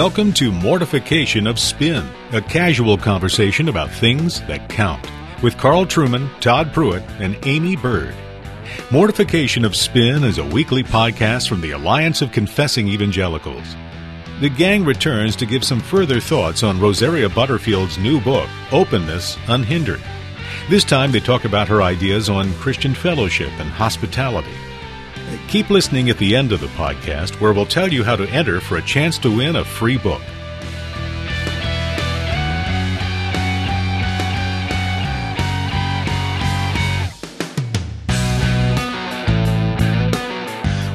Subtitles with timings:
[0.00, 5.06] Welcome to Mortification of Spin, a casual conversation about things that count,
[5.42, 8.14] with Carl Trueman, Todd Pruitt, and Aimee Byrd.
[8.90, 13.76] Mortification of Spin is a weekly podcast from the Alliance of Confessing Evangelicals.
[14.40, 20.00] The gang returns to give some further thoughts on Rosaria Butterfield's new book, Openness Unhindered.
[20.70, 24.56] This time they talk about her ideas on Christian fellowship and hospitality.
[25.48, 28.60] Keep listening at the end of the podcast where we'll tell you how to enter
[28.60, 30.22] for a chance to win a free book.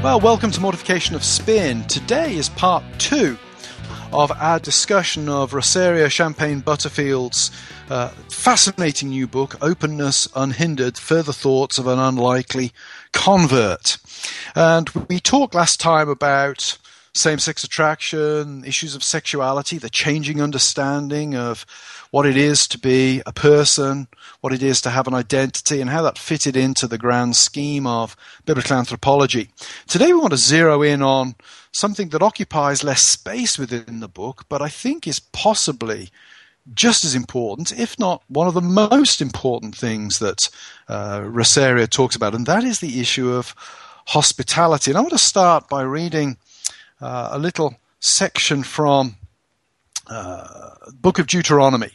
[0.03, 1.83] Well, welcome to Mortification of Spin.
[1.85, 3.39] Today is part two
[4.15, 7.51] of our discussion of Rosaria Champagne Butterfield's
[7.89, 12.71] uh, fascinating new book, Openness Unhindered Further Thoughts of an Unlikely
[13.11, 13.97] Convert.
[14.55, 16.77] And we talked last time about
[17.13, 21.65] same sex attraction, issues of sexuality, the changing understanding of
[22.11, 24.07] what it is to be a person,
[24.39, 27.85] what it is to have an identity, and how that fitted into the grand scheme
[27.85, 29.49] of biblical anthropology.
[29.87, 31.35] Today we want to zero in on
[31.75, 36.09] something that occupies less space within the book, but I think is possibly
[36.73, 40.49] just as important, if not one of the most important things that
[40.87, 43.53] uh, Rosaria talks about, and that is the issue of
[44.07, 44.89] hospitality.
[44.89, 46.37] And I want to start by reading
[47.01, 49.17] uh, a little section from
[50.07, 51.91] uh, Book of Deuteronomy.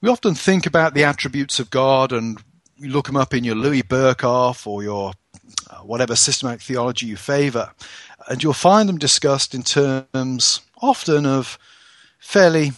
[0.00, 2.42] We often think about the attributes of God and
[2.76, 5.12] you look them up in your Louis Berkhof or your
[5.70, 7.70] uh, whatever systematic theology you favor,
[8.28, 11.58] and you'll find them discussed in terms often of
[12.18, 12.72] fairly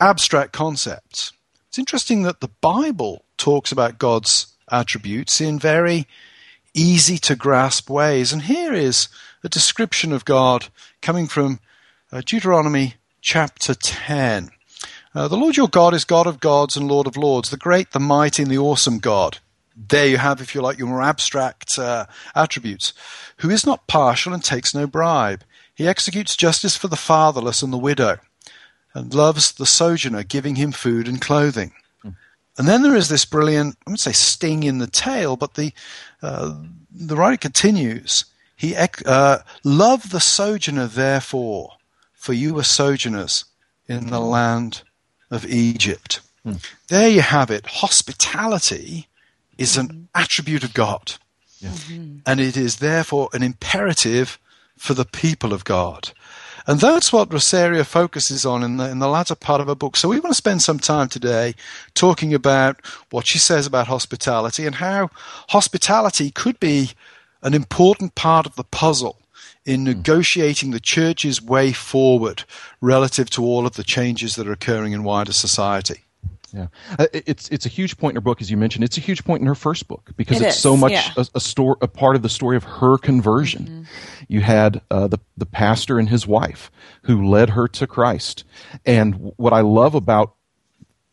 [0.00, 1.32] abstract concepts.
[1.68, 6.06] It's interesting that the Bible talks about God's attributes in very
[6.72, 8.32] easy to grasp ways.
[8.32, 9.08] And here is
[9.44, 10.68] a description of God
[11.02, 11.60] coming from
[12.10, 14.50] uh, Deuteronomy chapter 10.
[15.14, 17.92] Uh, the Lord your God is God of gods and Lord of lords, the great,
[17.92, 19.38] the mighty, and the awesome God.
[19.76, 22.92] There you have, if you like, your more abstract uh, attributes.
[23.38, 25.42] Who is not partial and takes no bribe.
[25.74, 28.18] He executes justice for the fatherless and the widow,
[28.94, 31.72] and loves the sojourner, giving him food and clothing.
[32.56, 35.72] And then there is this brilliant, I would say sting in the tail, but the,
[36.22, 36.54] uh,
[36.92, 38.26] the writer continues.
[38.56, 41.72] He uh, love the sojourner, therefore,
[42.12, 43.44] for you were sojourners
[43.88, 44.82] in the land
[45.30, 46.20] of Egypt.
[46.44, 46.54] Hmm.
[46.88, 47.66] There you have it.
[47.66, 49.08] Hospitality
[49.58, 51.14] is an attribute of God.
[51.60, 51.70] Yeah.
[51.70, 52.18] Mm-hmm.
[52.26, 54.38] And it is therefore an imperative
[54.76, 56.12] for the people of God.
[56.66, 59.96] And that's what Rosaria focuses on in the, in the latter part of her book.
[59.96, 61.54] So we want to spend some time today
[61.92, 65.10] talking about what she says about hospitality and how
[65.50, 66.92] hospitality could be
[67.42, 69.18] an important part of the puzzle
[69.66, 69.86] in hmm.
[69.86, 72.44] negotiating the church's way forward
[72.80, 76.03] relative to all of the changes that are occurring in wider society.
[76.54, 78.84] Yeah, uh, it's it's a huge point in her book, as you mentioned.
[78.84, 81.10] It's a huge point in her first book because it it's is, so much yeah.
[81.16, 83.64] a, a, story, a part of the story of her conversion.
[83.64, 83.82] Mm-hmm.
[84.28, 86.70] You had uh, the the pastor and his wife
[87.02, 88.44] who led her to Christ,
[88.86, 90.34] and what I love about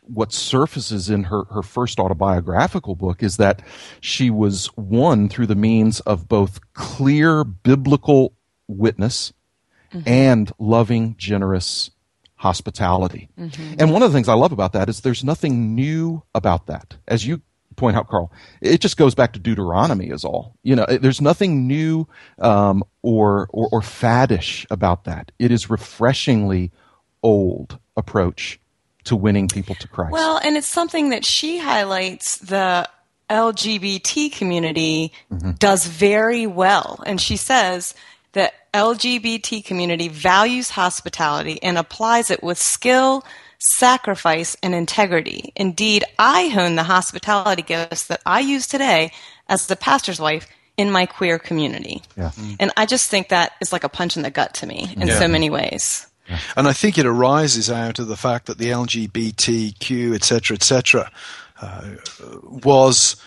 [0.02, 3.62] what surfaces in her, her first autobiographical book is that
[4.02, 8.34] she was won through the means of both clear biblical
[8.68, 9.34] witness
[9.94, 10.08] mm-hmm.
[10.08, 11.92] and loving, generous
[12.42, 13.30] hospitality.
[13.40, 13.76] Mm-hmm.
[13.78, 16.96] And one of the things I love about that is there's nothing new about that.
[17.08, 17.40] As you
[17.76, 18.32] point out, Carl,
[18.62, 20.58] it just goes back to Deuteronomy is all.
[20.64, 22.08] You know, there's nothing new
[22.40, 25.32] um, or, or, or faddish about that.
[25.38, 26.72] It is refreshingly
[27.22, 28.60] old approach
[29.04, 30.12] to winning people to Christ.
[30.12, 32.90] Well, and it's something that she highlights the
[33.30, 35.52] LGBT community mm-hmm.
[35.52, 37.04] does very well.
[37.06, 37.94] And she says
[38.34, 43.26] the LGBT community values hospitality and applies it with skill,
[43.60, 45.52] sacrifice, and integrity.
[45.56, 49.12] Indeed, I hone the hospitality gifts that I use today
[49.50, 50.48] as the pastor's wife
[50.78, 52.02] in my queer community.
[52.18, 52.32] Yeah.
[52.60, 55.08] And I just think that is like a punch in the gut to me in
[55.08, 55.20] yeah.
[55.20, 56.08] so many ways.
[56.56, 61.12] And I think it arises out of the fact that the LGBTQ, etc., etc.,
[61.62, 61.96] uh,
[62.44, 63.18] was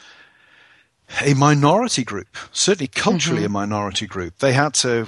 [1.22, 3.56] a minority group, certainly culturally mm-hmm.
[3.56, 4.38] a minority group.
[4.38, 5.06] They had to,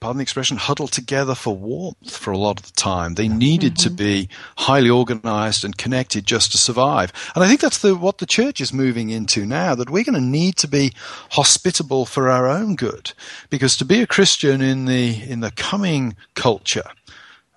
[0.00, 3.14] pardon the expression, huddle together for warmth for a lot of the time.
[3.14, 3.88] They needed mm-hmm.
[3.88, 7.12] to be highly organized and connected just to survive.
[7.34, 10.14] And I think that's the, what the church is moving into now, that we're going
[10.14, 10.92] to need to be
[11.30, 13.12] hospitable for our own good.
[13.50, 16.90] Because to be a Christian in the, in the coming culture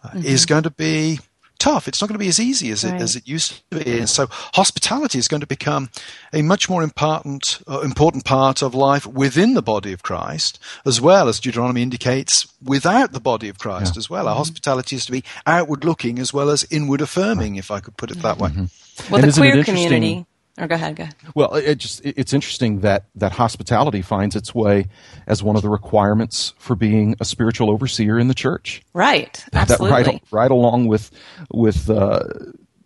[0.04, 0.26] uh, mm-hmm.
[0.26, 1.20] is going to be
[1.60, 1.88] tough.
[1.88, 2.96] It's not going to be as easy as right.
[2.96, 4.00] it as it used to be.
[4.00, 5.90] And so hospitality is going to become
[6.34, 11.02] a much more important uh, important part of life within the body of Christ, as
[11.02, 14.00] well as Deuteronomy indicates without the body of Christ yeah.
[14.00, 14.28] as well.
[14.28, 14.40] Our mm-hmm.
[14.40, 18.12] hospitality is to be outward looking as well as inward affirming, if I could put
[18.12, 18.50] it that way.
[18.50, 19.12] Mm-hmm.
[19.12, 20.26] Well, and the queer community
[20.58, 21.16] or go ahead, go ahead.
[21.34, 24.88] Well, it just it's interesting that that hospitality finds its way
[25.28, 28.82] as one of the requirements for being a spiritual overseer in the church.
[28.94, 29.44] Right.
[29.52, 29.90] Absolutely.
[30.04, 31.12] That right, right along with
[31.52, 32.24] with uh,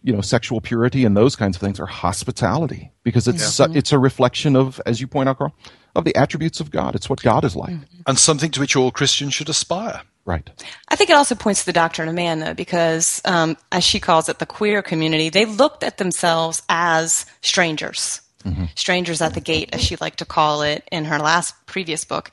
[0.02, 3.68] you know sexual purity and those kinds of things are hospitality because it's yeah.
[3.68, 5.54] a, it's a reflection of as you point out, Carl,
[5.96, 6.96] of the attributes of God.
[6.96, 8.02] It's what God is like, mm-hmm.
[8.08, 10.02] and something to which all Christians should aspire.
[10.30, 10.48] Right.
[10.88, 14.00] I think it also points to the doctrine of man, though, because um, as she
[14.00, 18.66] calls it, the queer community, they looked at themselves as strangers, mm-hmm.
[18.76, 22.30] strangers at the gate, as she liked to call it in her last previous book.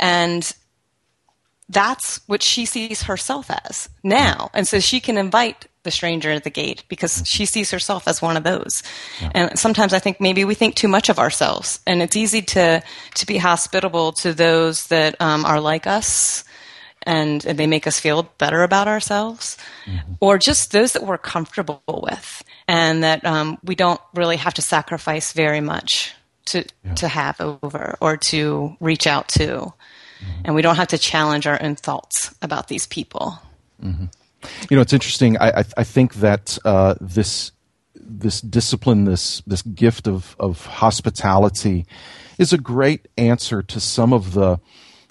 [0.00, 0.52] And
[1.68, 4.50] that's what she sees herself as now.
[4.52, 8.20] And so she can invite the stranger at the gate because she sees herself as
[8.20, 8.82] one of those.
[9.22, 9.30] Yeah.
[9.36, 12.82] And sometimes I think maybe we think too much of ourselves, and it's easy to
[13.14, 16.42] to be hospitable to those that um, are like us
[17.06, 19.56] and, and they make us feel better about ourselves,
[19.86, 20.14] mm-hmm.
[20.20, 24.62] or just those that we're comfortable with and that um, we don't really have to
[24.62, 26.14] sacrifice very much
[26.46, 26.94] to yeah.
[26.94, 30.42] to have over or to reach out to, mm-hmm.
[30.44, 33.38] and we don't have to challenge our own thoughts about these people.
[33.82, 34.06] Mm-hmm.
[34.70, 35.38] You know, it's interesting.
[35.38, 37.52] I I, I think that uh, this
[37.94, 41.86] this discipline, this this gift of of hospitality,
[42.38, 44.58] is a great answer to some of the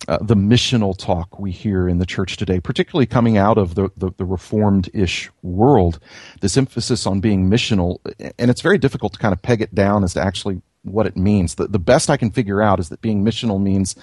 [0.08, 3.90] uh, the missional talk we hear in the church today, particularly coming out of the,
[3.98, 6.00] the, the reformed ish world,
[6.42, 7.98] this emphasis on being missional.
[8.38, 11.18] And it's very difficult to kind of peg it down as to actually what it
[11.18, 11.56] means.
[11.56, 13.96] The, the best I can figure out is that being missional means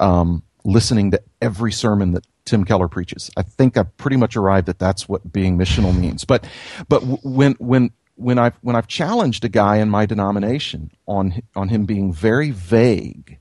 [0.00, 3.30] um, listening to every sermon that Tim Keller preaches.
[3.36, 6.24] I think I've pretty much arrived that that's what being missional means.
[6.24, 6.46] But,
[6.88, 11.68] but when, when, when I've, when I've challenged a guy in my denomination on, on
[11.68, 13.38] him being very vague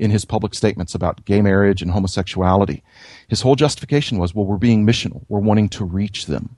[0.00, 2.82] in his public statements about gay marriage and homosexuality.
[3.28, 5.24] His whole justification was, well, we're being missional.
[5.28, 6.56] We're wanting to reach them.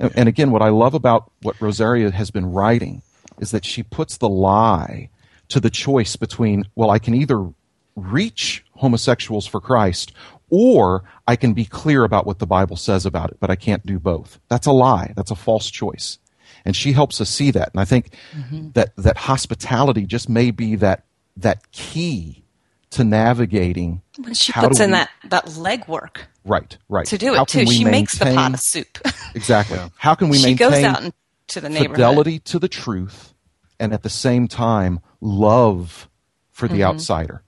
[0.00, 3.02] And, and again, what I love about what Rosaria has been writing
[3.38, 5.10] is that she puts the lie
[5.48, 7.48] to the choice between, well, I can either
[7.94, 10.12] reach homosexuals for Christ
[10.50, 13.86] or I can be clear about what the Bible says about it, but I can't
[13.86, 14.40] do both.
[14.48, 15.12] That's a lie.
[15.16, 16.18] That's a false choice.
[16.64, 17.70] And she helps us see that.
[17.72, 18.70] And I think mm-hmm.
[18.72, 21.04] that, that hospitality just may be that,
[21.36, 22.42] that key
[22.90, 24.02] to navigating.
[24.18, 26.18] When She puts in we, that, that legwork.
[26.44, 27.06] Right, right.
[27.06, 27.66] To do it too.
[27.66, 28.98] She maintain, makes the pot of soup.
[29.34, 29.76] exactly.
[29.76, 29.88] Yeah.
[29.96, 31.14] How can we she maintain goes out
[31.48, 31.96] to the neighborhood.
[31.96, 33.34] fidelity to the truth
[33.78, 36.08] and at the same time love
[36.50, 36.94] for the mm-hmm.
[36.94, 37.42] outsider?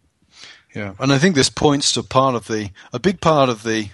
[0.75, 3.89] Yeah, and I think this points to part of the a big part of the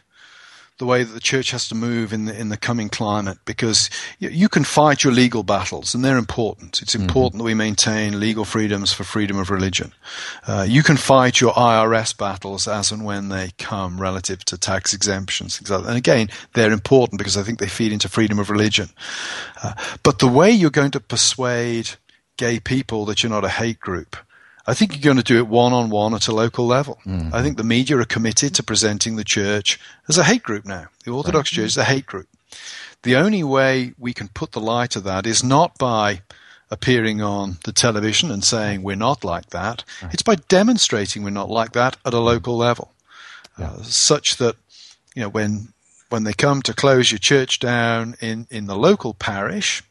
[0.79, 3.89] the way that the church has to move in the in the coming climate because
[4.19, 6.83] you, you can fight your legal battles and they're important.
[6.83, 7.05] It's mm-hmm.
[7.05, 7.39] important mm-hmm.
[7.39, 9.93] that we maintain legal freedoms for freedom of religion.
[10.47, 14.93] Uh, you can fight your IRS battles as and when they come relative to tax
[14.93, 18.89] exemptions, and again, they're important because I think they feed into freedom of religion.
[19.63, 21.91] Uh, but the way you're going to persuade
[22.37, 24.17] gay people that you're not a hate group
[24.67, 26.99] I think you're going to do it one on one at a local level.
[27.07, 27.35] Mm-hmm.
[27.35, 29.79] I think the media are committed to presenting the church
[30.09, 30.87] as a hate group now.
[31.05, 31.63] The Orthodox right.
[31.63, 32.29] Church is a hate group.
[33.03, 36.23] The only way we can put the lie to that is not by
[36.71, 39.85] appearing on the television and saying we're not like that.
[40.03, 40.15] Right.
[40.15, 42.93] It's by demonstrating we're not like that at a local level,
[43.59, 43.71] yeah.
[43.71, 44.57] uh, such that
[45.15, 45.69] you know when
[46.09, 49.83] when they come to close your church down in in the local parish,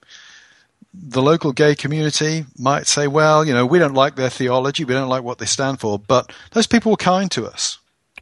[0.94, 4.94] the local gay community might say, well, you know, we don't like their theology, we
[4.94, 7.80] don't like what they stand for, but those people were kind to us.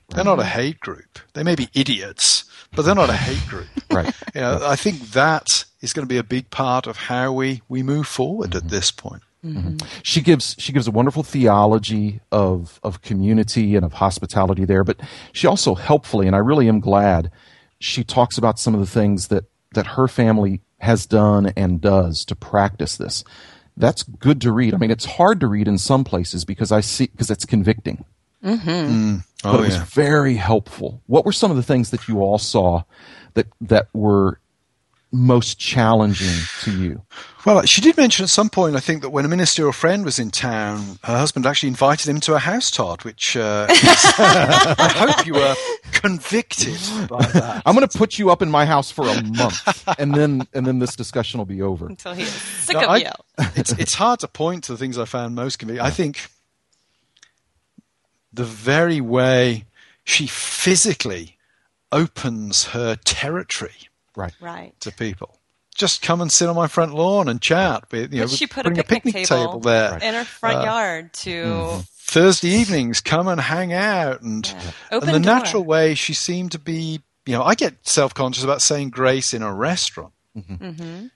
[0.10, 0.60] They're not a mm-hmm.
[0.60, 1.20] hate group.
[1.34, 2.44] They may be idiots,
[2.76, 3.68] but they're not a hate group.
[3.92, 4.14] right.
[4.36, 7.62] You know, I think that is going to be a big part of how we,
[7.70, 8.66] we move forward mm-hmm.
[8.66, 9.24] at this point.
[9.44, 9.78] Mm-hmm.
[10.04, 15.00] She gives she gives a wonderful theology of of community and of hospitality there, but
[15.34, 17.32] she also helpfully, and I really am glad,
[17.80, 22.26] she talks about some of the things that that her family has done and does
[22.26, 23.24] to practice this.
[23.78, 24.74] That's good to read.
[24.74, 28.04] I mean, it's hard to read in some places because I see because it's convicting.
[28.44, 28.70] Mm-hmm.
[28.70, 29.24] Mm.
[29.44, 29.86] Oh, but it was yeah.
[29.86, 31.02] very helpful.
[31.08, 32.84] What were some of the things that you all saw
[33.36, 34.40] that that were
[35.12, 37.02] most challenging to you?
[37.46, 40.20] Well, she did mention at some point, I think, that when a ministerial friend was
[40.20, 44.94] in town, her husband actually invited him to a house, Todd, which uh, is, I
[44.96, 45.56] hope you were
[45.92, 47.64] convicted by that.
[47.66, 50.66] I'm going to put you up in my house for a month, and then and
[50.66, 51.88] then this discussion will be over.
[51.88, 53.12] Until he's sick now, of I, you.
[53.56, 55.86] It's, it's hard to point to the things I found most convicting.
[55.86, 56.30] I think
[58.32, 59.66] the very way
[60.04, 61.38] she physically
[61.92, 64.80] opens her territory right, right.
[64.82, 65.38] to people.
[65.74, 67.90] Just come and sit on my front lawn and chat.
[67.92, 70.60] With, you know, she put a picnic, a picnic, table, table, there in her front
[70.60, 71.30] uh, yard to.
[71.30, 71.80] Mm-hmm.
[72.04, 74.72] Thursday evenings, come and hang out, and, yeah.
[74.92, 75.20] and the door.
[75.22, 77.02] natural way she seemed to be.
[77.26, 80.12] You know, I get self conscious about saying grace in a restaurant.
[80.36, 80.56] Mm-hmm.
[80.56, 81.08] Mm-hmm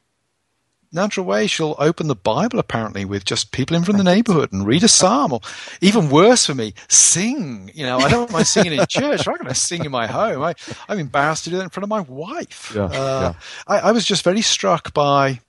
[0.96, 4.66] natural way, she'll open the Bible apparently with just people in from the neighborhood and
[4.66, 5.42] read a psalm, or
[5.82, 7.70] even worse for me, sing.
[7.74, 9.28] You know, I don't mind singing in church.
[9.28, 10.42] I'm not going to sing in my home.
[10.42, 10.56] I,
[10.90, 12.72] I'm embarrassed to do that in front of my wife.
[12.76, 13.34] Yeah, uh, yeah.
[13.68, 15.42] I, I was just very struck by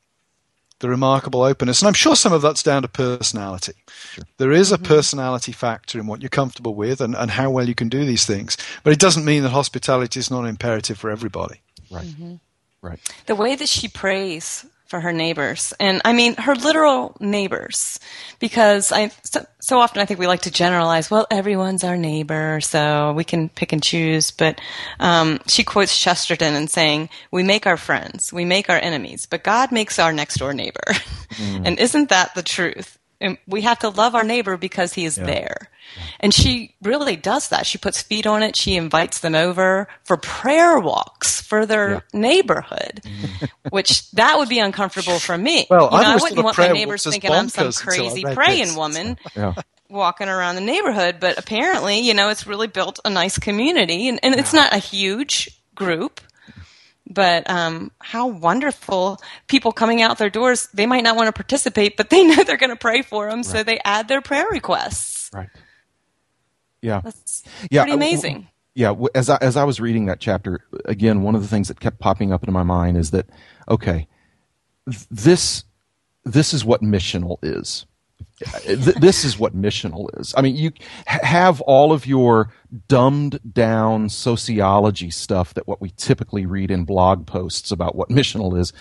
[0.80, 1.80] the remarkable openness.
[1.80, 3.72] And I'm sure some of that's down to personality.
[4.12, 4.24] Sure.
[4.36, 4.84] There is a mm-hmm.
[4.84, 8.26] personality factor in what you're comfortable with and, and how well you can do these
[8.26, 8.56] things.
[8.82, 11.62] But it doesn't mean that hospitality is not imperative for everybody.
[11.90, 12.04] Right.
[12.04, 12.34] Mm-hmm.
[12.82, 13.00] Right.
[13.26, 15.74] The way that she prays for her neighbors.
[15.78, 17.98] And I mean her literal neighbors
[18.38, 22.60] because I so, so, often I think we like to generalize, well, everyone's our neighbor,
[22.60, 24.30] so we can pick and choose.
[24.30, 24.60] But
[25.00, 29.42] um, she quotes Chesterton and saying, we make our friends, we make our enemies, but
[29.42, 30.84] God makes our next door neighbor.
[31.36, 31.66] Mm.
[31.66, 32.96] and isn't that the truth?
[33.20, 35.24] And we have to love our neighbor because he is yeah.
[35.24, 35.70] there.
[36.20, 37.66] And she really does that.
[37.66, 38.56] She puts feet on it.
[38.56, 42.00] She invites them over for prayer walks for their yeah.
[42.12, 43.00] neighborhood,
[43.70, 45.66] which that would be uncomfortable for me.
[45.70, 48.76] Well, you know, I wouldn't want my neighbors thinking I'm some crazy praying this.
[48.76, 49.18] woman.
[49.34, 49.54] Yeah.
[49.88, 54.18] Walking around the neighborhood, but apparently, you know, it's really built a nice community, and,
[54.20, 56.20] and it's not a huge group,
[57.08, 61.96] but um, how wonderful people coming out their doors they might not want to participate
[61.96, 63.44] but they know they're going to pray for them right.
[63.46, 65.48] so they add their prayer requests right
[66.86, 68.48] yeah, That's yeah, pretty amazing.
[68.74, 71.80] yeah, as I, as I was reading that chapter again, one of the things that
[71.80, 73.26] kept popping up into my mind is that
[73.68, 74.06] okay,
[75.10, 75.64] this
[76.24, 77.86] this is what missional is.
[78.66, 80.34] This is what missional is.
[80.36, 80.72] I mean, you
[81.06, 82.52] have all of your
[82.88, 88.58] dumbed down sociology stuff that what we typically read in blog posts about what missional
[88.58, 88.72] is.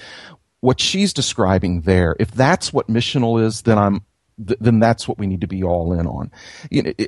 [0.59, 4.01] What she's describing there, if that's what missional is, then I'm
[4.45, 6.31] th- then that's what we need to be all in on.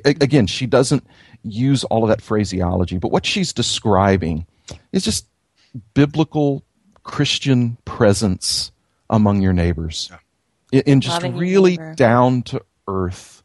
[0.04, 1.06] Again, she doesn't
[1.42, 4.46] use all of that phraseology, but what she's describing
[4.92, 5.26] is just
[5.92, 6.64] biblical
[7.02, 8.70] Christian presence
[9.10, 10.10] among your neighbors
[10.72, 13.42] in, in just really down to earth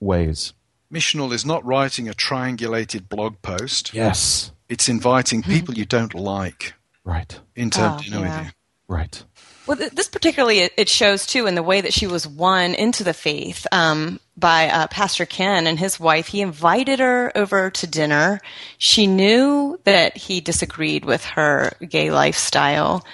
[0.00, 0.52] ways.
[0.92, 3.92] Missional is not writing a triangulated blog post.
[3.92, 4.52] Yes.
[4.68, 6.74] It's inviting people you don't like.
[7.04, 7.38] Right.
[7.54, 8.38] Into oh, dinner yeah.
[8.38, 8.52] with you.
[8.88, 9.24] Right.
[9.66, 13.12] Well, this particularly it shows too in the way that she was won into the
[13.12, 16.28] faith um, by uh, Pastor Ken and his wife.
[16.28, 18.40] He invited her over to dinner.
[18.78, 23.04] She knew that he disagreed with her gay lifestyle,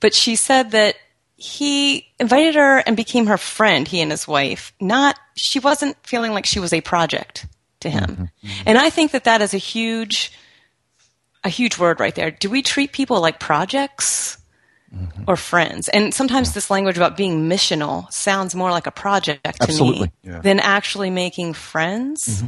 [0.00, 0.96] but she said that
[1.36, 3.86] he invited her and became her friend.
[3.86, 4.72] He and his wife.
[4.80, 7.46] Not she wasn't feeling like she was a project
[7.80, 8.22] to him, mm-hmm.
[8.22, 8.62] mm-hmm.
[8.66, 10.32] and I think that that is a huge,
[11.44, 12.30] a huge word right there.
[12.30, 14.38] Do we treat people like projects?
[14.94, 15.24] mm-hmm.
[15.26, 15.88] or friends.
[15.88, 16.54] And sometimes yeah.
[16.54, 20.08] this language about being missional sounds more like a project to Absolutely.
[20.08, 20.40] me yeah.
[20.40, 22.42] than actually making friends.
[22.42, 22.46] Mm-hmm.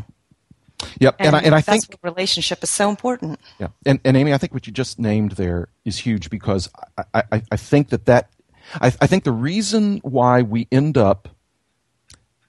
[1.00, 3.40] Yep, and, and, I, and I think relationship is so important.
[3.58, 6.70] Yeah, and, and Aimee, I think what you just named there is huge because
[7.12, 8.30] I, I, I think that that
[8.74, 11.28] I, I think the reason why we end up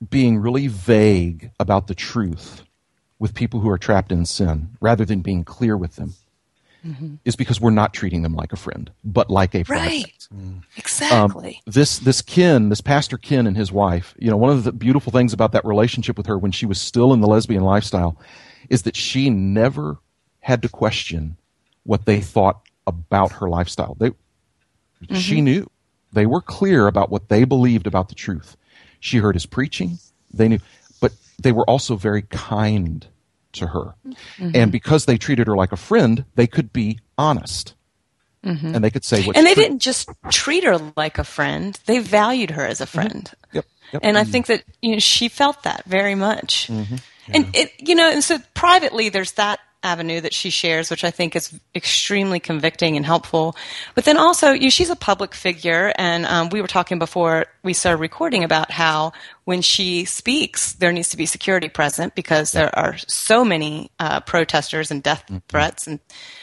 [0.10, 2.64] being really vague about the truth
[3.20, 6.14] with people who are trapped in sin rather than being clear with them
[6.86, 7.16] mm-hmm.
[7.26, 9.86] is because we're not treating them like a friend, but like a friend.
[9.86, 10.28] Right.
[10.34, 10.64] Mm.
[10.78, 11.62] Exactly.
[11.68, 14.72] Um, this this Ken, this Pastor Ken and his wife, you know, one of the
[14.72, 18.18] beautiful things about that relationship with her when she was still in the lesbian lifestyle
[18.70, 19.98] is that she never
[20.42, 21.38] had to question
[21.84, 23.96] what they thought about her lifestyle.
[24.00, 25.16] They mm-hmm.
[25.16, 25.70] she knew.
[26.12, 28.58] They were clear about what they believed about the truth.
[29.00, 30.00] She heard his preaching.
[30.34, 30.60] They knew,
[31.00, 33.08] but they were also very kind
[33.54, 33.96] to her.
[34.06, 34.52] Mm-hmm.
[34.54, 37.76] And because they treated her like a friend, they could be honest.
[38.44, 38.76] Mm-hmm.
[38.76, 39.64] And they could say what And they true.
[39.64, 43.00] didn't just treat her like a friend, they valued her as a mm-hmm.
[43.00, 43.24] friend.
[43.26, 43.58] Mm-hmm.
[43.58, 43.66] Yep.
[43.94, 44.02] Yep.
[44.06, 46.68] And I think that you know she felt that very much.
[46.68, 46.96] Mm-hmm.
[47.28, 47.36] Yeah.
[47.36, 51.12] And it you know, and so privately there's that avenue that she shares, which I
[51.12, 53.56] think is extremely convicting and helpful.
[53.96, 57.46] But then also, you know, she's a public figure, and um, we were talking before
[57.64, 59.14] we started recording about how
[59.46, 64.20] when she speaks, there needs to be security present because there are so many uh,
[64.22, 65.38] protesters and death mm-hmm.
[65.48, 65.88] threats.
[65.88, 66.00] And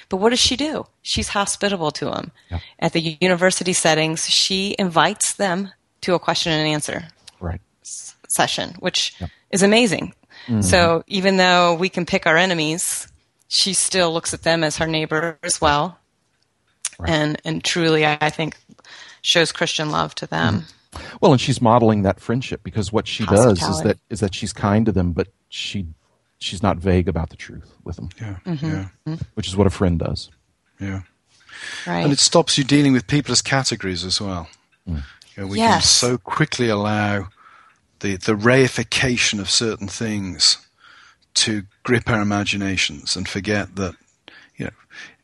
[0.09, 0.87] but what does she do?
[1.03, 2.33] She's hospitable to them.
[2.51, 2.61] Yeah.
[2.79, 7.09] At the university settings, she invites them to a question and answer
[7.41, 7.61] right.
[7.83, 9.29] session, which yeah.
[9.51, 10.15] is amazing.
[10.47, 10.63] Mm-hmm.
[10.63, 13.09] So even though we can pick our enemies,
[13.49, 15.99] she still looks at them as her neighbor as well,
[16.99, 17.11] right.
[17.11, 18.57] and and truly, I think,
[19.23, 20.61] shows Christian love to them.
[20.61, 21.17] Mm-hmm.
[21.21, 24.53] Well, and she's modeling that friendship because what she does is that is that she's
[24.53, 25.87] kind to them, but she
[26.39, 28.09] she's not vague about the truth with them.
[28.21, 28.83] Yeah, mm-hmm.
[29.07, 29.17] yeah.
[29.35, 30.31] Which is what a friend does.
[30.81, 31.03] Yeah.
[31.87, 32.01] Right.
[32.01, 34.49] And it stops you dealing with people as categories as well.
[34.89, 35.03] Mm.
[35.35, 36.01] You know, we yes.
[36.01, 37.29] can so quickly allow
[38.01, 40.66] the, the reification of certain things
[41.37, 43.95] to grip our imaginations and forget that,
[44.57, 44.73] you know,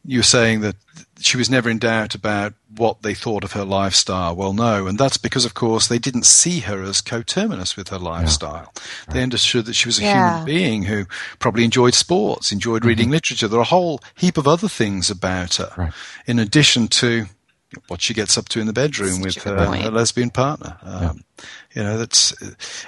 [0.05, 0.77] you're saying that
[1.21, 4.35] she was never in doubt about what they thought of her lifestyle.
[4.35, 7.99] Well, no, and that's because, of course, they didn't see her as coterminous with her
[7.99, 8.73] lifestyle.
[9.09, 9.15] Yeah.
[9.15, 10.31] They understood that she was a yeah.
[10.31, 11.05] human being who
[11.39, 12.89] probably enjoyed sports, enjoyed mm-hmm.
[12.89, 13.47] reading literature.
[13.47, 15.93] There are a whole heap of other things about her, right.
[16.27, 17.27] in addition to
[17.89, 20.77] what she gets up to in the bedroom with her, her, lesbian partner.
[20.83, 21.03] Um,
[21.39, 21.45] yeah.
[21.75, 22.35] You know, that's.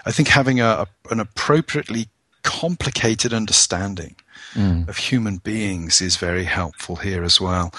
[0.05, 2.09] I think having a, a an appropriately
[2.45, 4.15] complicated understanding
[4.55, 4.89] mm.
[4.89, 7.75] of human beings is very helpful here as well.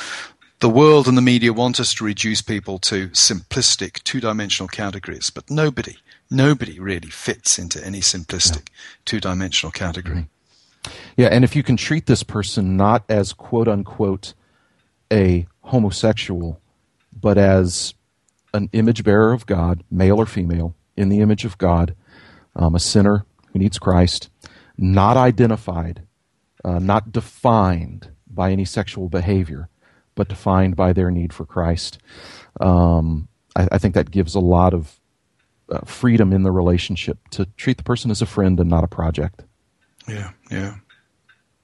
[0.59, 5.29] The world and the media want us to reduce people to simplistic two dimensional categories,
[5.29, 5.97] but nobody,
[6.29, 8.75] nobody really fits into any simplistic yeah.
[9.05, 10.27] two dimensional category.
[10.83, 10.91] Mm.
[11.17, 14.33] Yeah, and if you can treat this person not as quote unquote
[15.11, 16.59] a homosexual,
[17.19, 17.93] but as
[18.53, 21.95] an image bearer of God, male or female, in the image of God,
[22.55, 24.29] um, a sinner who needs Christ,
[24.77, 26.05] not identified
[26.65, 29.69] uh, not defined by any sexual behavior,
[30.15, 31.99] but defined by their need for Christ.
[32.59, 34.99] Um, I, I, think that gives a lot of
[35.69, 38.87] uh, freedom in the relationship to treat the person as a friend and not a
[38.87, 39.43] project.
[40.07, 40.75] Yeah, yeah.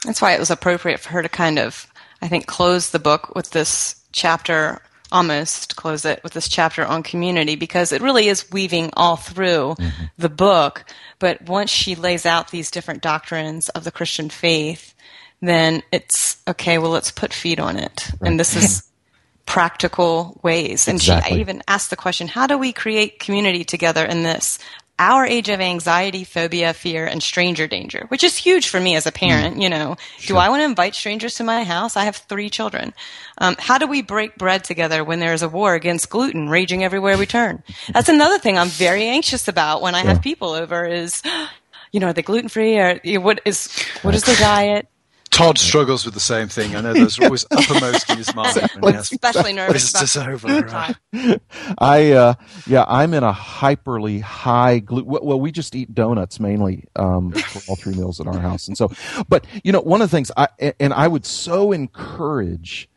[0.06, 1.88] That's why it was appropriate for her to kind of,
[2.22, 7.04] I think, close the book with this chapter almost close it with this chapter on
[7.04, 10.06] community because it really is weaving all through mm-hmm.
[10.18, 10.86] the book.
[11.20, 14.94] But once she lays out these different doctrines of the Christian faith,
[15.42, 18.10] then it's okay, well, let's put feet on it.
[18.20, 18.30] Right.
[18.30, 18.84] And this is
[19.46, 20.88] practical ways.
[20.88, 21.32] And exactly.
[21.32, 24.60] she I even asked the question, how do we create community together in this?
[25.02, 29.08] Our age of anxiety, phobia, fear, and stranger danger, which is huge for me as
[29.08, 29.58] a parent.
[29.58, 29.64] Mm.
[29.64, 30.36] You know, sure.
[30.36, 31.98] do I want to invite strangers to my house?
[31.98, 32.94] I have three children.
[33.40, 36.84] Um, how do we break bread together when there is a war against gluten raging
[36.84, 37.64] everywhere we turn?
[37.92, 40.14] That's another thing I'm very anxious about when I yeah.
[40.14, 41.24] have people over is,
[41.92, 44.88] you know, are they gluten free or what is, what is their diet?
[45.32, 46.76] Todd struggles with the same thing.
[46.76, 48.58] I know those are always uppermost in his mind.
[48.84, 49.94] Especially nervous.
[49.94, 50.48] This is over.
[50.48, 50.96] Right?
[51.78, 52.34] I uh,
[52.68, 55.10] yeah, I'm in a hyperly high gluten.
[55.10, 58.78] Well, we just eat donuts mainly um, for all three meals at our house, and
[58.78, 58.92] so.
[59.30, 62.90] But you know, one of the things I and I would so encourage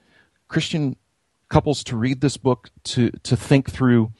[0.48, 0.96] Christian
[1.48, 4.10] couples to read this book to to think through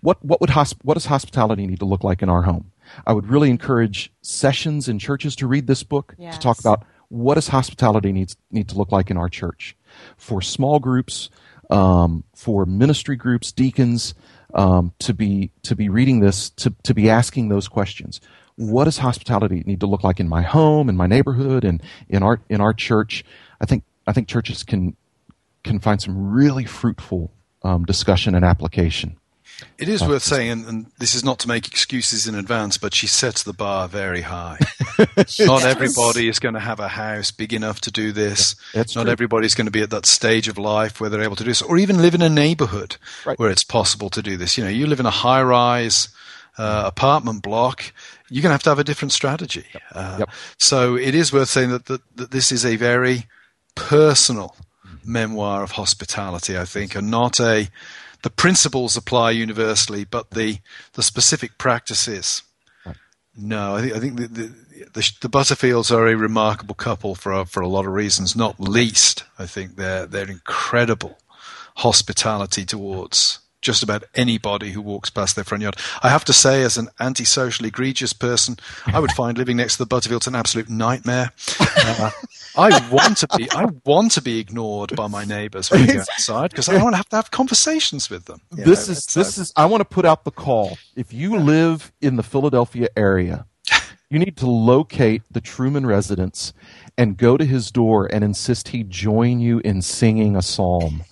[0.00, 2.72] what what would hosp- what does hospitality need to look like in our home.
[3.06, 6.34] I would really encourage sessions in churches to read this book yes.
[6.36, 9.76] to talk about what does hospitality needs need to look like in our church?
[10.16, 11.28] For small groups
[11.68, 14.14] um, for ministry groups deacons
[14.54, 18.20] um, to be to be reading this to, to be asking those questions.
[18.56, 22.22] What does hospitality need to look like in my home in my neighborhood and in
[22.22, 23.24] our in our church?
[23.60, 24.96] I think i think churches can
[25.64, 27.30] can find some really fruitful
[27.62, 29.16] um, discussion and application.
[29.78, 32.94] It is worth saying, and, and, this is not to make excuses in advance, but
[32.94, 34.58] she sets the bar very high.
[35.40, 38.56] not everybody is going to have a house big enough to do this.
[38.94, 41.44] Not everybody is going to be at that stage of life where they're able to
[41.44, 43.38] do this, or even live in a neighborhood right.
[43.38, 44.56] where it's possible to do this.
[44.56, 46.08] You know, you live in a high rise
[46.58, 47.92] uh, apartment block,
[48.28, 49.64] you're going to have to have a different strategy.
[49.72, 49.82] Yep.
[49.92, 50.30] Uh, yep.
[50.58, 53.26] So it is worth saying that, that, that this is a very
[53.74, 55.12] personal mm-hmm.
[55.12, 57.68] memoir of hospitality, I think, and not a
[58.22, 60.58] the principles apply universally, but the
[60.92, 62.42] the specific practices.
[62.86, 62.96] Right.
[63.36, 64.52] No, I think I think the, the,
[64.92, 68.36] the, the Butterfields are a remarkable couple for a, for a lot of reasons.
[68.36, 71.18] Not least, I think their their incredible
[71.76, 75.76] hospitality towards just about anybody who walks past their front yard.
[76.02, 79.84] I have to say, as an antisocial, egregious person, I would find living next to
[79.84, 81.30] the Butterfields an absolute nightmare.
[81.60, 82.10] Uh,
[82.56, 86.00] I want to be, I want to be ignored by my neighbours when I go
[86.00, 88.40] outside because I don't want to have to have conversations with them.
[88.50, 89.52] This know, is this uh, is.
[89.56, 90.76] I want to put out the call.
[90.96, 93.46] If you live in the Philadelphia area,
[94.12, 96.52] you need to locate the Trueman residence
[96.98, 101.02] and go to his door and insist he join you in singing a psalm.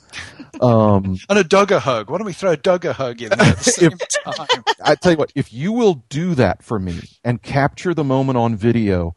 [0.61, 2.11] Um, and a Doug a hug.
[2.11, 4.65] Why don't we throw a Doug a hug in there at the same if, time?
[4.85, 8.37] I tell you what, if you will do that for me and capture the moment
[8.37, 9.17] on video,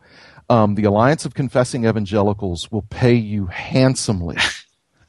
[0.49, 4.37] um, the Alliance of Confessing Evangelicals will pay you handsomely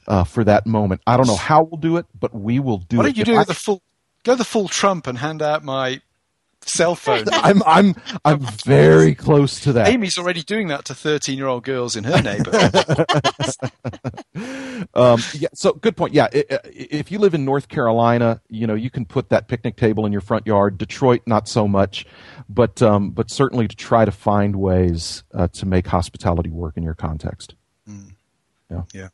[0.05, 0.99] uh, for that moment.
[1.07, 3.05] I don't know how we'll do it, but we will do Why it.
[3.07, 3.81] don't you if do I, the full?
[4.25, 6.01] Go the full Trump and hand out my
[6.65, 7.25] cell phone.
[7.31, 9.87] I'm I'm I'm very close to that.
[9.87, 12.75] Aimee's already doing that to 13 year old girls in her neighborhood.
[14.93, 16.13] um, yeah, so good point.
[16.13, 20.05] Yeah, if you live in North Carolina, you know you can put that picnic table
[20.05, 20.77] in your front yard.
[20.77, 22.05] Detroit, not so much,
[22.49, 26.83] but um, but certainly to try to find ways uh, to make hospitality work in
[26.83, 27.55] your context.
[27.87, 28.15] Mm.
[28.69, 28.81] Yeah.
[28.93, 29.07] Yeah.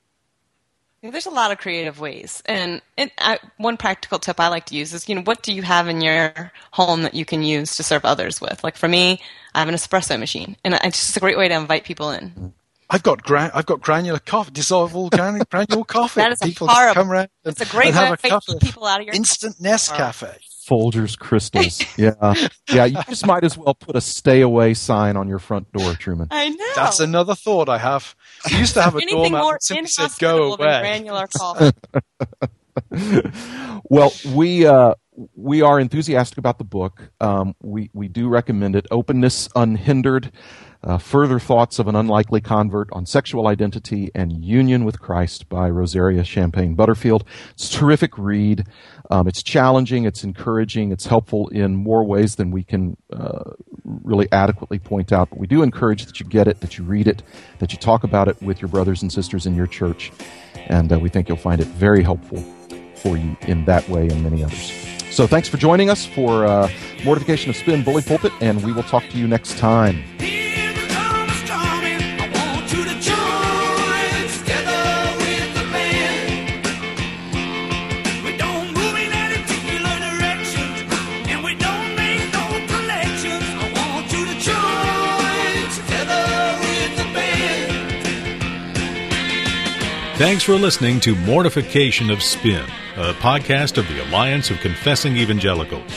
[1.04, 4.76] There's a lot of creative ways, and it, I, one practical tip I like to
[4.76, 7.76] use is, you know, what do you have in your home that you can use
[7.78, 8.64] to serve others with?
[8.64, 9.20] Like for me,
[9.56, 12.54] I have an espresso machine, and it's just a great way to invite people in.
[12.88, 15.10] I've got gra- I've got granular coffee, dissolvable
[15.50, 16.22] granular coffee.
[16.22, 16.94] that is people horrible.
[16.94, 20.38] come around and, it's a great way to have people out of your instant Nescafe.
[20.67, 21.82] Folgers crystals.
[21.97, 22.34] Yeah,
[22.71, 22.86] yeah.
[22.86, 26.28] You just might as well put a "stay away" sign on your front door, Trueman.
[26.32, 26.65] I know.
[26.76, 28.15] That's another thought I have.
[28.52, 31.71] We used to have a doormat that simply said "Go away." Granular coffee.
[33.89, 34.95] well, we uh,
[35.36, 37.12] we are enthusiastic about the book.
[37.19, 38.88] Um, we we do recommend it.
[38.91, 40.32] Openness unhindered.
[40.84, 45.69] Uh, Further Thoughts of an Unlikely Convert on Sexual Identity and Union with Christ by
[45.69, 47.24] Rosaria Champagne Butterfield.
[47.52, 48.65] It's a terrific read.
[49.12, 53.52] Um, it's challenging, it's encouraging, it's helpful in more ways than we can uh,
[53.84, 55.30] really adequately point out.
[55.30, 57.21] But we do encourage that you get it, that you read it,
[57.60, 60.13] that you talk about it with your brothers and sisters in your church.
[60.67, 62.41] And uh, we think you'll find it very helpful
[62.95, 64.71] for you in that way and many others.
[65.12, 66.69] So thanks for joining us for uh,
[67.04, 70.02] Mortification of Spin Bully Pulpit, and we will talk to you next time.
[90.22, 92.64] Thanks for listening to Mortification of Spin,
[92.96, 95.92] a podcast of the Alliance of Confessing Evangelicals.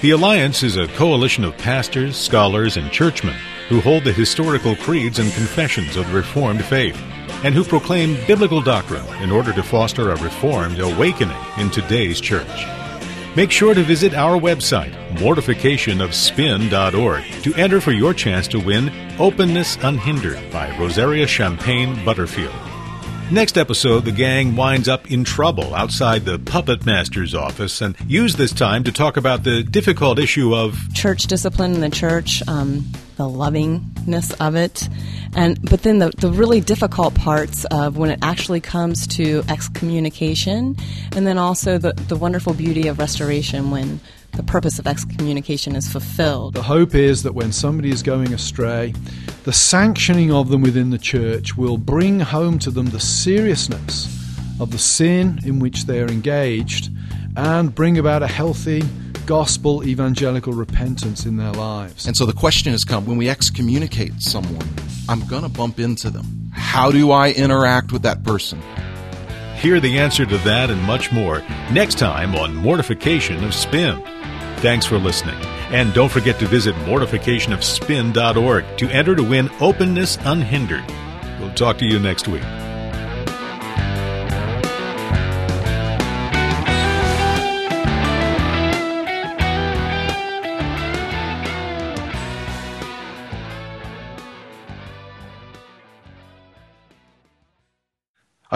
[0.00, 3.36] The Alliance is a coalition of pastors, scholars, and churchmen
[3.68, 6.98] who hold the historical creeds and confessions of the Reformed faith
[7.44, 12.64] and who proclaim biblical doctrine in order to foster a Reformed awakening in today's church.
[13.36, 19.76] Make sure to visit our website, mortificationofspin.org, to enter for your chance to win Openness
[19.82, 22.54] Unhindered by Rosaria Champagne Butterfield.
[23.28, 28.36] Next episode, the gang winds up in trouble outside the puppet master's office and use
[28.36, 32.86] this time to talk about the difficult issue of church discipline in the church, um,
[33.16, 34.88] the lovingness of it,
[35.34, 40.76] and but then the, the really difficult parts of when it actually comes to excommunication,
[41.16, 43.98] and then also the, the wonderful beauty of restoration when
[44.36, 46.54] the purpose of excommunication is fulfilled.
[46.54, 48.92] The hope is that when somebody is going astray,
[49.44, 54.06] the sanctioning of them within the church will bring home to them the seriousness
[54.60, 56.90] of the sin in which they are engaged
[57.36, 58.82] and bring about a healthy
[59.24, 62.06] gospel evangelical repentance in their lives.
[62.06, 64.68] And so the question has come when we excommunicate someone,
[65.08, 66.50] I'm going to bump into them.
[66.52, 68.60] How do I interact with that person?
[69.56, 71.40] Hear the answer to that and much more
[71.72, 74.02] next time on Mortification of Spin.
[74.58, 75.36] Thanks for listening.
[75.70, 80.84] And don't forget to visit mortificationofspin.org to enter to win Openness Unhindered.
[81.38, 82.44] We'll talk to you next week.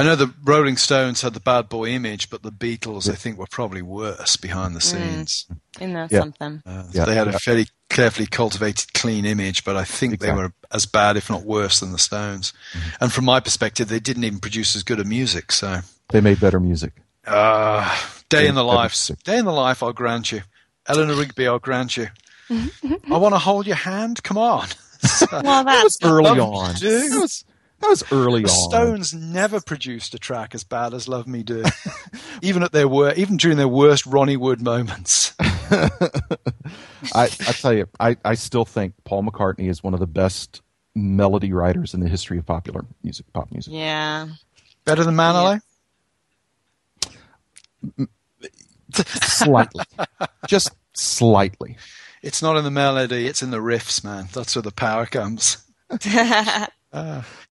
[0.01, 3.37] I know the Rolling Stones had the bad boy image, but the Beatles, I think,
[3.37, 4.83] were probably worse behind the mm.
[4.83, 5.45] scenes.
[5.53, 5.57] Mm.
[5.77, 6.19] Isn't that yeah.
[6.21, 6.63] something?
[6.65, 7.05] Uh, yeah.
[7.05, 10.35] They had a fairly carefully cultivated, clean image, but I think exactly.
[10.35, 12.55] they were as bad, if not worse, than the Stones.
[12.73, 12.89] Mm-hmm.
[13.03, 15.53] And from my perspective, they didn't even produce as good a music.
[15.53, 16.95] So they made better music.
[17.27, 17.95] Uh,
[18.31, 19.83] day in the life, day in the life.
[19.83, 20.41] I'll grant you.
[20.89, 22.09] Eleanor Rigby, I'll grant you.
[22.51, 24.23] I want to hold your hand.
[24.23, 24.67] Come on.
[25.31, 26.73] well, that was early on.
[26.77, 27.45] That was,
[27.81, 28.71] that was early the on.
[28.71, 31.65] Stones never produced a track as bad as "Love Me Do,"
[32.43, 35.35] even at their wor- even during their worst Ronnie Wood moments.
[35.41, 35.91] I,
[37.15, 40.63] I tell you, I, I still think Paul McCartney is one of the best
[40.95, 43.73] melody writers in the history of popular music, pop music.
[43.73, 44.29] Yeah,
[44.85, 45.61] better than Manolo.
[47.99, 48.07] Yeah.
[48.93, 49.85] slightly,
[50.47, 51.77] just slightly.
[52.23, 54.29] It's not in the melody; it's in the riffs, man.
[54.35, 55.59] That's where the power comes.
[56.93, 57.23] uh.